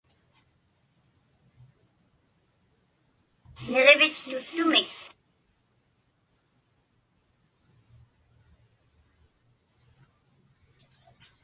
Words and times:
Niġivit 3.69 4.15
tuttumik? 4.23 4.91